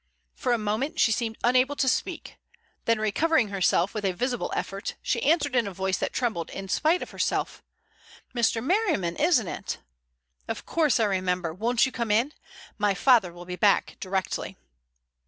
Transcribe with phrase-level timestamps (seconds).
[0.33, 2.39] For a moment she seemed unable to speak,
[2.85, 6.69] then, recovering herself with a visible effort, she answered in a voice that trembled in
[6.69, 7.61] spite of herself:
[8.33, 8.65] "Mr.
[8.65, 9.77] Merriman, isn't it?
[10.47, 11.53] Of course I remember.
[11.53, 12.33] Won't you come in?
[12.79, 14.57] My father will be back directly."